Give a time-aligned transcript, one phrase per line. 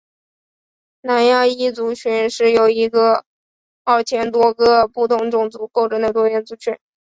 [1.01, 2.55] 南亚裔族群是一
[2.89, 3.23] 个由
[3.83, 6.75] 二千多个不同种族构成的多元族群。